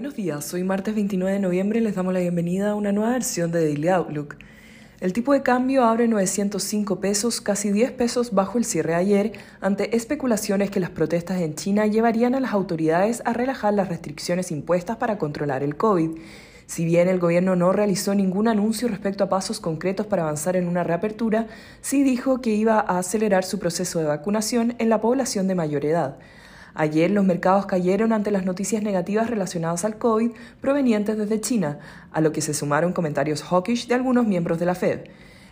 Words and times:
Buenos 0.00 0.16
días, 0.16 0.54
hoy 0.54 0.64
martes 0.64 0.94
29 0.94 1.34
de 1.34 1.40
noviembre 1.40 1.78
les 1.82 1.94
damos 1.94 2.14
la 2.14 2.20
bienvenida 2.20 2.70
a 2.70 2.74
una 2.74 2.90
nueva 2.90 3.10
versión 3.10 3.52
de 3.52 3.62
Daily 3.62 3.88
Outlook. 3.88 4.36
El 4.98 5.12
tipo 5.12 5.34
de 5.34 5.42
cambio 5.42 5.84
abre 5.84 6.08
905 6.08 7.00
pesos, 7.00 7.42
casi 7.42 7.70
10 7.70 7.92
pesos 7.92 8.32
bajo 8.32 8.56
el 8.56 8.64
cierre 8.64 8.94
ayer, 8.94 9.32
ante 9.60 9.94
especulaciones 9.94 10.70
que 10.70 10.80
las 10.80 10.88
protestas 10.88 11.42
en 11.42 11.54
China 11.54 11.86
llevarían 11.86 12.34
a 12.34 12.40
las 12.40 12.54
autoridades 12.54 13.20
a 13.26 13.34
relajar 13.34 13.74
las 13.74 13.90
restricciones 13.90 14.50
impuestas 14.50 14.96
para 14.96 15.18
controlar 15.18 15.62
el 15.62 15.76
COVID. 15.76 16.12
Si 16.64 16.86
bien 16.86 17.06
el 17.06 17.18
gobierno 17.18 17.54
no 17.54 17.70
realizó 17.70 18.14
ningún 18.14 18.48
anuncio 18.48 18.88
respecto 18.88 19.24
a 19.24 19.28
pasos 19.28 19.60
concretos 19.60 20.06
para 20.06 20.22
avanzar 20.22 20.56
en 20.56 20.66
una 20.66 20.82
reapertura, 20.82 21.46
sí 21.82 22.04
dijo 22.04 22.40
que 22.40 22.54
iba 22.54 22.80
a 22.80 23.00
acelerar 23.00 23.44
su 23.44 23.58
proceso 23.58 23.98
de 23.98 24.06
vacunación 24.06 24.76
en 24.78 24.88
la 24.88 25.02
población 25.02 25.46
de 25.46 25.56
mayor 25.56 25.84
edad. 25.84 26.16
Ayer 26.74 27.10
los 27.10 27.24
mercados 27.24 27.66
cayeron 27.66 28.12
ante 28.12 28.30
las 28.30 28.44
noticias 28.44 28.82
negativas 28.82 29.28
relacionadas 29.28 29.84
al 29.84 29.98
COVID 29.98 30.30
provenientes 30.60 31.18
desde 31.18 31.40
China, 31.40 31.78
a 32.12 32.20
lo 32.20 32.32
que 32.32 32.40
se 32.40 32.54
sumaron 32.54 32.92
comentarios 32.92 33.42
hawkish 33.42 33.86
de 33.88 33.94
algunos 33.94 34.26
miembros 34.26 34.58
de 34.58 34.66
la 34.66 34.74
Fed. 34.74 35.00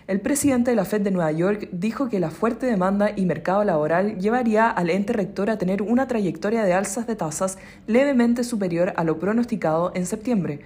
El 0.07 0.23
presidente 0.23 0.71
de 0.71 0.77
la 0.77 0.87
Fed 0.87 1.03
de 1.03 1.11
Nueva 1.11 1.33
York 1.33 1.69
dijo 1.71 2.09
que 2.09 2.19
la 2.19 2.31
fuerte 2.31 2.65
demanda 2.65 3.11
y 3.15 3.27
mercado 3.27 3.63
laboral 3.63 4.19
llevaría 4.19 4.71
al 4.71 4.89
ente 4.89 5.13
rector 5.13 5.51
a 5.51 5.59
tener 5.59 5.83
una 5.83 6.09
trayectoria 6.09 6.65
de 6.65 6.73
alzas 6.73 7.07
de 7.07 7.15
tasas 7.15 7.59
levemente 7.87 8.43
superior 8.43 8.95
a 8.97 9.05
lo 9.05 9.19
pronosticado 9.19 9.93
en 9.95 10.07
septiembre. 10.07 10.61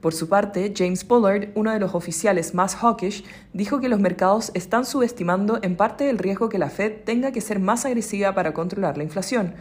Por 0.00 0.14
su 0.14 0.28
parte, 0.28 0.72
James 0.76 1.06
Bullard, 1.06 1.50
uno 1.54 1.70
de 1.72 1.78
los 1.78 1.94
oficiales 1.94 2.54
más 2.54 2.74
hawkish, 2.74 3.22
dijo 3.52 3.80
que 3.80 3.88
los 3.90 4.00
mercados 4.00 4.50
están 4.54 4.86
subestimando 4.86 5.60
en 5.62 5.76
parte 5.76 6.08
el 6.08 6.18
riesgo 6.18 6.48
que 6.48 6.58
la 6.58 6.70
Fed 6.70 7.04
tenga 7.04 7.30
que 7.32 7.42
ser 7.42 7.60
más 7.60 7.84
agresiva 7.84 8.34
para 8.34 8.54
controlar 8.54 8.96
la 8.96 9.04
inflación. 9.04 9.54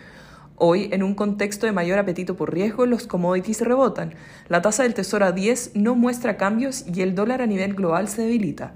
Hoy, 0.61 0.89
en 0.91 1.03
un 1.03 1.15
contexto 1.15 1.67
de 1.67 1.71
mayor 1.71 1.99
apetito 1.99 2.35
por 2.35 2.53
riesgo, 2.53 2.85
los 2.85 3.07
commodities 3.07 3.61
rebotan. 3.61 4.15
La 4.49 4.61
tasa 4.61 4.83
del 4.83 4.93
Tesoro 4.93 5.25
a 5.25 5.31
10 5.31 5.71
no 5.75 5.95
muestra 5.95 6.35
cambios 6.35 6.83
y 6.93 6.99
el 6.99 7.15
dólar 7.15 7.41
a 7.41 7.45
nivel 7.45 7.75
global 7.75 8.09
se 8.09 8.23
debilita. 8.23 8.73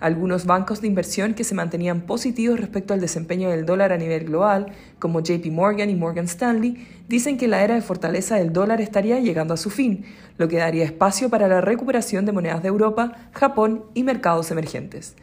Algunos 0.00 0.46
bancos 0.46 0.80
de 0.80 0.86
inversión 0.86 1.34
que 1.34 1.44
se 1.44 1.54
mantenían 1.54 2.06
positivos 2.06 2.58
respecto 2.58 2.94
al 2.94 3.02
desempeño 3.02 3.50
del 3.50 3.66
dólar 3.66 3.92
a 3.92 3.98
nivel 3.98 4.24
global, 4.24 4.68
como 4.98 5.20
JP 5.20 5.44
Morgan 5.50 5.90
y 5.90 5.96
Morgan 5.96 6.24
Stanley, 6.24 6.88
dicen 7.08 7.36
que 7.36 7.46
la 7.46 7.62
era 7.62 7.74
de 7.74 7.82
fortaleza 7.82 8.36
del 8.36 8.54
dólar 8.54 8.80
estaría 8.80 9.20
llegando 9.20 9.52
a 9.52 9.58
su 9.58 9.68
fin, 9.68 10.06
lo 10.38 10.48
que 10.48 10.56
daría 10.56 10.86
espacio 10.86 11.28
para 11.28 11.46
la 11.46 11.60
recuperación 11.60 12.24
de 12.24 12.32
monedas 12.32 12.62
de 12.62 12.68
Europa, 12.68 13.28
Japón 13.32 13.84
y 13.92 14.02
mercados 14.02 14.50
emergentes. 14.50 15.14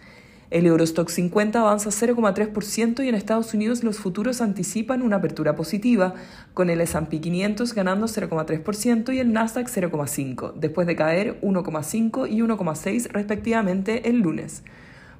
El 0.52 0.68
Eurostock 0.68 1.10
50 1.10 1.60
avanza 1.60 1.90
0,3% 1.90 3.04
y 3.04 3.10
en 3.10 3.16
Estados 3.16 3.54
Unidos 3.56 3.84
los 3.84 3.98
futuros 3.98 4.42
anticipan 4.42 5.02
una 5.02 5.16
apertura 5.16 5.56
positiva, 5.56 6.14
con 6.54 6.70
el 6.70 6.82
S&P 6.82 7.20
500 7.20 7.74
ganando 7.74 8.06
0,3% 8.06 9.14
y 9.14 9.20
el 9.20 9.34
Nasdaq 9.34 9.68
0,5%, 9.68 10.54
después 10.54 10.86
de 10.86 10.96
caer 10.96 11.42
1,5 11.42 12.30
y 12.30 12.42
1,6 12.42 13.10
respectivamente 13.10 14.08
el 14.08 14.20
lunes. 14.20 14.62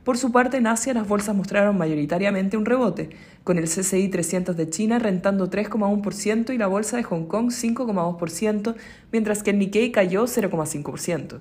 Por 0.04 0.20
su 0.20 0.32
parte, 0.32 0.58
en 0.58 0.68
Asia 0.68 0.94
las 0.94 1.08
bolsas 1.08 1.36
mostraron 1.36 1.80
mayoritariamente 1.80 2.58
un 2.58 2.66
rebote, 2.66 3.10
con 3.44 3.58
el 3.58 3.66
CCI 3.66 4.10
300 4.10 4.56
de 4.56 4.70
China 4.70 5.00
rentando 5.00 5.50
3,1% 5.50 6.54
y 6.54 6.60
la 6.60 6.68
bolsa 6.68 6.98
de 6.98 7.04
Hong 7.04 7.26
Kong 7.26 7.50
5,2%, 7.50 8.76
mientras 9.12 9.42
que 9.42 9.50
el 9.50 9.58
Nikkei 9.58 9.92
cayó 9.92 10.26
0,5%. 10.26 11.40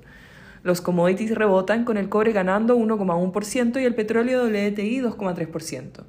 Los 0.64 0.80
commodities 0.80 1.34
rebotan 1.34 1.84
con 1.84 1.98
el 1.98 2.08
cobre 2.08 2.32
ganando 2.32 2.76
1,1% 2.78 3.80
y 3.80 3.84
el 3.84 3.94
petróleo 3.94 4.46
WTI 4.46 5.02
2,3%. 5.02 6.04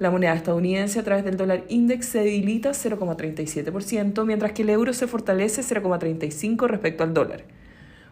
La 0.00 0.10
moneda 0.10 0.34
estadounidense 0.34 0.98
a 0.98 1.04
través 1.04 1.24
del 1.24 1.36
dólar 1.36 1.62
index 1.68 2.06
se 2.06 2.18
debilita 2.18 2.70
0,37%, 2.70 4.24
mientras 4.24 4.50
que 4.50 4.62
el 4.62 4.70
euro 4.70 4.92
se 4.94 5.06
fortalece 5.06 5.62
0,35% 5.62 6.66
respecto 6.66 7.04
al 7.04 7.14
dólar. 7.14 7.44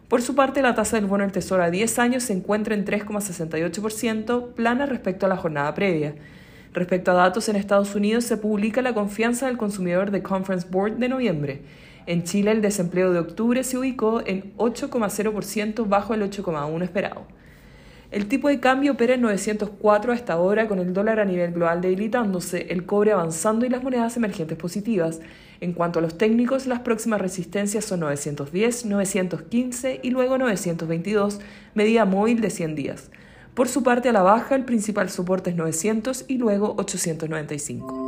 Por 0.07 0.21
su 0.21 0.35
parte, 0.35 0.61
la 0.61 0.73
tasa 0.73 0.95
del 0.95 1.05
bono 1.05 1.25
del 1.25 1.33
Tesoro 1.33 1.63
a 1.63 1.69
10 1.69 1.99
años 1.99 2.23
se 2.23 2.31
encuentra 2.31 2.75
en 2.75 2.85
3,68%, 2.85 4.53
plana 4.53 4.85
respecto 4.85 5.25
a 5.25 5.29
la 5.29 5.35
jornada 5.35 5.73
previa. 5.73 6.15
Respecto 6.73 7.11
a 7.11 7.15
datos 7.15 7.49
en 7.49 7.55
Estados 7.55 7.95
Unidos, 7.95 8.25
se 8.25 8.37
publica 8.37 8.81
la 8.81 8.93
confianza 8.93 9.47
del 9.47 9.57
consumidor 9.57 10.11
de 10.11 10.21
Conference 10.21 10.67
Board 10.69 10.97
de 10.97 11.09
noviembre. 11.09 11.61
En 12.05 12.23
Chile, 12.23 12.51
el 12.51 12.61
desempleo 12.61 13.11
de 13.11 13.19
octubre 13.19 13.63
se 13.63 13.77
ubicó 13.77 14.21
en 14.25 14.55
8,0% 14.57 15.87
bajo 15.87 16.13
el 16.13 16.21
8,1% 16.21 16.83
esperado. 16.83 17.25
El 18.11 18.27
tipo 18.27 18.49
de 18.49 18.59
cambio 18.59 18.93
opera 18.93 19.13
en 19.13 19.21
904 19.21 20.13
hasta 20.13 20.33
ahora, 20.33 20.67
con 20.67 20.79
el 20.79 20.93
dólar 20.93 21.19
a 21.19 21.25
nivel 21.25 21.53
global 21.53 21.81
debilitándose, 21.81 22.65
el 22.69 22.85
cobre 22.85 23.11
avanzando 23.11 23.67
y 23.67 23.69
las 23.69 23.83
monedas 23.83 24.17
emergentes 24.17 24.57
positivas. 24.57 25.21
En 25.61 25.73
cuanto 25.73 25.99
a 25.99 26.01
los 26.01 26.17
técnicos, 26.17 26.65
las 26.65 26.79
próximas 26.79 27.21
resistencias 27.21 27.85
son 27.85 27.99
910, 27.99 28.85
915 28.85 29.99
y 30.01 30.09
luego 30.09 30.39
922, 30.39 31.39
medida 31.75 32.05
móvil 32.05 32.41
de 32.41 32.49
100 32.49 32.75
días. 32.75 33.11
Por 33.59 33.67
su 33.67 33.83
parte, 33.83 34.07
a 34.07 34.13
la 34.13 34.21
baja, 34.21 34.55
el 34.55 34.63
principal 34.63 35.09
soporte 35.09 35.49
es 35.49 35.57
900 35.57 36.23
y 36.29 36.37
luego 36.37 36.75
895. 36.77 37.98